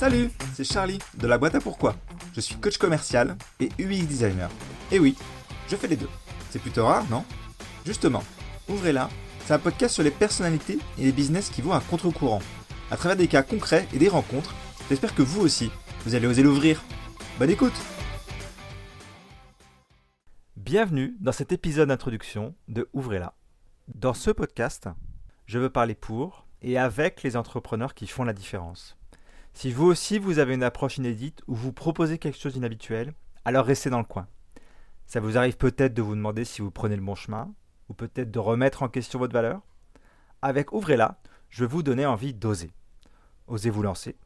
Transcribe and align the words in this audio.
Salut, 0.00 0.30
c'est 0.54 0.64
Charlie 0.64 0.98
de 1.18 1.26
la 1.26 1.36
boîte 1.36 1.56
à 1.56 1.60
pourquoi. 1.60 1.94
Je 2.34 2.40
suis 2.40 2.54
coach 2.54 2.78
commercial 2.78 3.36
et 3.60 3.68
UX 3.78 4.06
designer. 4.06 4.48
Et 4.90 4.98
oui, 4.98 5.14
je 5.68 5.76
fais 5.76 5.88
les 5.88 5.96
deux. 5.96 6.08
C'est 6.48 6.58
plutôt 6.58 6.86
rare, 6.86 7.04
non? 7.10 7.22
Justement, 7.84 8.22
ouvrez-la, 8.70 9.10
c'est 9.44 9.52
un 9.52 9.58
podcast 9.58 9.92
sur 9.92 10.02
les 10.02 10.10
personnalités 10.10 10.78
et 10.96 11.04
les 11.04 11.12
business 11.12 11.50
qui 11.50 11.60
vont 11.60 11.74
à 11.74 11.80
contre-courant. 11.80 12.40
À 12.90 12.96
travers 12.96 13.14
des 13.14 13.28
cas 13.28 13.42
concrets 13.42 13.86
et 13.92 13.98
des 13.98 14.08
rencontres, 14.08 14.54
j'espère 14.88 15.14
que 15.14 15.20
vous 15.20 15.42
aussi, 15.42 15.70
vous 16.06 16.14
allez 16.14 16.26
oser 16.26 16.42
l'ouvrir. 16.42 16.82
Bonne 17.38 17.50
écoute 17.50 17.78
Bienvenue 20.56 21.14
dans 21.20 21.32
cet 21.32 21.52
épisode 21.52 21.88
d'introduction 21.88 22.54
de 22.68 22.88
Ouvrez-la. 22.94 23.34
Dans 23.94 24.14
ce 24.14 24.30
podcast, 24.30 24.88
je 25.44 25.58
veux 25.58 25.68
parler 25.68 25.94
pour 25.94 26.46
et 26.62 26.78
avec 26.78 27.22
les 27.22 27.36
entrepreneurs 27.36 27.92
qui 27.92 28.06
font 28.06 28.24
la 28.24 28.32
différence. 28.32 28.96
Si 29.60 29.72
vous 29.72 29.84
aussi 29.84 30.18
vous 30.18 30.38
avez 30.38 30.54
une 30.54 30.62
approche 30.62 30.96
inédite 30.96 31.42
ou 31.46 31.54
vous 31.54 31.70
proposez 31.70 32.16
quelque 32.16 32.38
chose 32.38 32.54
d'inhabituel, 32.54 33.12
alors 33.44 33.66
restez 33.66 33.90
dans 33.90 33.98
le 33.98 34.06
coin. 34.06 34.26
Ça 35.04 35.20
vous 35.20 35.36
arrive 35.36 35.58
peut-être 35.58 35.92
de 35.92 36.00
vous 36.00 36.14
demander 36.14 36.46
si 36.46 36.62
vous 36.62 36.70
prenez 36.70 36.96
le 36.96 37.02
bon 37.02 37.14
chemin, 37.14 37.52
ou 37.90 37.92
peut-être 37.92 38.30
de 38.30 38.38
remettre 38.38 38.82
en 38.82 38.88
question 38.88 39.18
votre 39.18 39.34
valeur. 39.34 39.60
Avec 40.40 40.72
Ouvrez-la, 40.72 41.20
je 41.50 41.64
vais 41.64 41.70
vous 41.70 41.82
donner 41.82 42.06
envie 42.06 42.32
d'oser. 42.32 42.70
Osez 43.48 43.68
vous 43.68 43.82
lancer, 43.82 44.16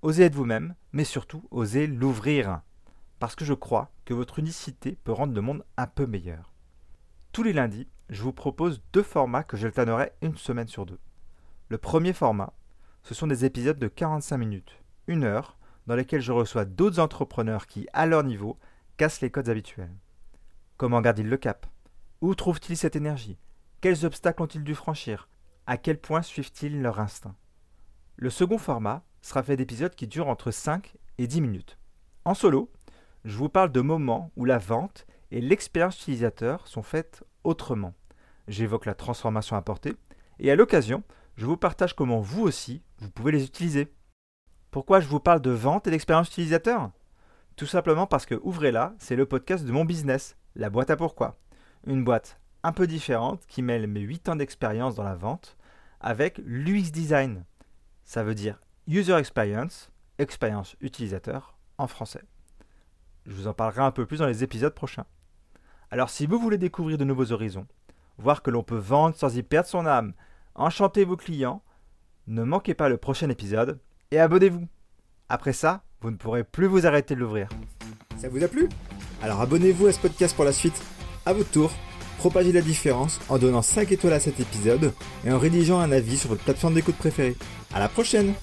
osez 0.00 0.22
être 0.22 0.34
vous-même, 0.34 0.74
mais 0.92 1.04
surtout 1.04 1.46
osez 1.50 1.86
l'ouvrir. 1.86 2.62
Parce 3.18 3.34
que 3.34 3.44
je 3.44 3.52
crois 3.52 3.90
que 4.06 4.14
votre 4.14 4.38
unicité 4.38 4.96
peut 5.04 5.12
rendre 5.12 5.34
le 5.34 5.42
monde 5.42 5.66
un 5.76 5.86
peu 5.86 6.06
meilleur. 6.06 6.54
Tous 7.32 7.42
les 7.42 7.52
lundis, 7.52 7.88
je 8.08 8.22
vous 8.22 8.32
propose 8.32 8.80
deux 8.94 9.02
formats 9.02 9.44
que 9.44 9.58
j'alternerai 9.58 10.12
une 10.22 10.38
semaine 10.38 10.68
sur 10.68 10.86
deux. 10.86 10.98
Le 11.68 11.76
premier 11.76 12.14
format, 12.14 12.54
ce 13.02 13.14
sont 13.14 13.26
des 13.26 13.44
épisodes 13.44 13.78
de 13.78 13.88
45 13.88 14.36
minutes, 14.36 14.82
une 15.06 15.24
heure, 15.24 15.58
dans 15.86 15.96
lesquels 15.96 16.20
je 16.20 16.32
reçois 16.32 16.64
d'autres 16.64 17.00
entrepreneurs 17.00 17.66
qui, 17.66 17.88
à 17.92 18.06
leur 18.06 18.22
niveau, 18.24 18.58
cassent 18.96 19.20
les 19.20 19.30
codes 19.30 19.48
habituels. 19.48 19.96
Comment 20.76 21.00
gardent-ils 21.00 21.28
le 21.28 21.36
cap? 21.36 21.66
Où 22.20 22.34
trouvent-ils 22.34 22.76
cette 22.76 22.96
énergie? 22.96 23.38
Quels 23.80 24.04
obstacles 24.04 24.42
ont-ils 24.42 24.64
dû 24.64 24.74
franchir? 24.74 25.28
À 25.66 25.76
quel 25.76 25.98
point 25.98 26.22
suivent-ils 26.22 26.82
leur 26.82 27.00
instinct? 27.00 27.36
Le 28.16 28.30
second 28.30 28.58
format 28.58 29.04
sera 29.22 29.42
fait 29.42 29.56
d'épisodes 29.56 29.94
qui 29.94 30.06
durent 30.06 30.28
entre 30.28 30.50
5 30.50 30.94
et 31.18 31.26
10 31.26 31.40
minutes. 31.40 31.78
En 32.24 32.34
solo, 32.34 32.70
je 33.24 33.36
vous 33.36 33.48
parle 33.48 33.72
de 33.72 33.80
moments 33.80 34.32
où 34.36 34.44
la 34.44 34.58
vente 34.58 35.06
et 35.30 35.40
l'expérience 35.40 36.00
utilisateur 36.00 36.66
sont 36.66 36.82
faites 36.82 37.24
autrement. 37.44 37.94
J'évoque 38.48 38.86
la 38.86 38.94
transformation 38.94 39.56
apportée 39.56 39.94
et 40.38 40.50
à 40.50 40.56
l'occasion, 40.56 41.02
je 41.38 41.46
vous 41.46 41.56
partage 41.56 41.94
comment 41.94 42.20
vous 42.20 42.42
aussi, 42.42 42.82
vous 42.98 43.10
pouvez 43.10 43.30
les 43.30 43.44
utiliser. 43.44 43.94
Pourquoi 44.72 44.98
je 44.98 45.06
vous 45.06 45.20
parle 45.20 45.40
de 45.40 45.52
vente 45.52 45.86
et 45.86 45.90
d'expérience 45.92 46.28
utilisateur? 46.30 46.90
Tout 47.54 47.64
simplement 47.64 48.08
parce 48.08 48.26
que 48.26 48.34
Ouvrez-la, 48.42 48.94
c'est 48.98 49.14
le 49.14 49.24
podcast 49.24 49.64
de 49.64 49.70
mon 49.70 49.84
business, 49.84 50.36
la 50.56 50.68
boîte 50.68 50.90
à 50.90 50.96
pourquoi. 50.96 51.38
Une 51.86 52.02
boîte 52.02 52.40
un 52.64 52.72
peu 52.72 52.88
différente 52.88 53.46
qui 53.46 53.62
mêle 53.62 53.86
mes 53.86 54.00
8 54.00 54.30
ans 54.30 54.34
d'expérience 54.34 54.96
dans 54.96 55.04
la 55.04 55.14
vente 55.14 55.56
avec 56.00 56.40
l'UX 56.44 56.90
design. 56.90 57.44
Ça 58.04 58.24
veut 58.24 58.34
dire 58.34 58.60
User 58.88 59.14
Experience, 59.14 59.92
expérience 60.18 60.74
utilisateur 60.80 61.56
en 61.78 61.86
français. 61.86 62.24
Je 63.26 63.32
vous 63.32 63.46
en 63.46 63.54
parlerai 63.54 63.82
un 63.82 63.92
peu 63.92 64.06
plus 64.06 64.18
dans 64.18 64.26
les 64.26 64.42
épisodes 64.42 64.74
prochains. 64.74 65.06
Alors 65.92 66.10
si 66.10 66.26
vous 66.26 66.40
voulez 66.40 66.58
découvrir 66.58 66.98
de 66.98 67.04
nouveaux 67.04 67.30
horizons, 67.30 67.68
voir 68.16 68.42
que 68.42 68.50
l'on 68.50 68.64
peut 68.64 68.76
vendre 68.76 69.14
sans 69.14 69.36
y 69.36 69.44
perdre 69.44 69.68
son 69.68 69.86
âme, 69.86 70.14
enchantez 70.58 71.04
vos 71.04 71.16
clients, 71.16 71.62
ne 72.26 72.42
manquez 72.42 72.74
pas 72.74 72.88
le 72.88 72.98
prochain 72.98 73.30
épisode 73.30 73.80
et 74.10 74.18
abonnez-vous. 74.18 74.66
Après 75.28 75.52
ça, 75.52 75.82
vous 76.00 76.10
ne 76.10 76.16
pourrez 76.16 76.44
plus 76.44 76.66
vous 76.66 76.86
arrêter 76.86 77.14
de 77.14 77.20
l'ouvrir. 77.20 77.48
Ça 78.16 78.28
vous 78.28 78.42
a 78.42 78.48
plu? 78.48 78.68
Alors 79.22 79.40
abonnez-vous 79.40 79.86
à 79.86 79.92
ce 79.92 80.00
podcast 80.00 80.34
pour 80.34 80.44
la 80.44 80.52
suite. 80.52 80.82
À 81.26 81.32
votre 81.32 81.50
tour, 81.50 81.70
propagez 82.18 82.52
la 82.52 82.60
différence 82.60 83.20
en 83.28 83.38
donnant 83.38 83.62
5 83.62 83.90
étoiles 83.92 84.12
à 84.12 84.20
cet 84.20 84.40
épisode 84.40 84.92
et 85.24 85.32
en 85.32 85.38
rédigeant 85.38 85.80
un 85.80 85.92
avis 85.92 86.18
sur 86.18 86.30
votre 86.30 86.44
plateforme 86.44 86.74
d'écoute 86.74 86.96
préférée. 86.96 87.36
À 87.72 87.78
la 87.78 87.88
prochaine 87.88 88.34